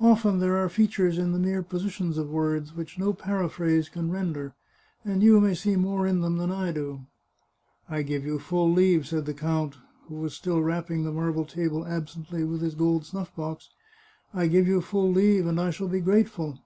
[0.00, 4.08] "Often there are features in the mere positions of words which no para phrase can
[4.08, 4.54] render,
[5.04, 7.00] and you may see more in them than I do.""
[7.88, 11.84] I give you full leave," said the count, who was still rapping the marble table
[11.88, 13.70] absently with his gold snuflF box;"
[14.32, 16.60] I give you full leave, and I shall be grateful."